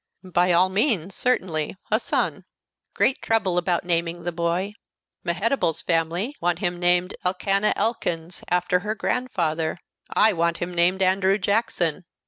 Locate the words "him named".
6.57-7.15, 10.57-11.03